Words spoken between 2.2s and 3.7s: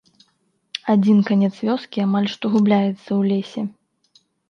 што губляецца ў лесе.